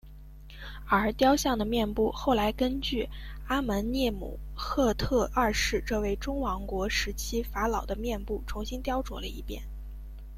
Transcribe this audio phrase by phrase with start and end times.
[0.89, 3.07] 而雕像的面部后来根据
[3.45, 9.61] 阿蒙涅姆赫特二世这位中王国时期法老的面部重新雕琢了一遍。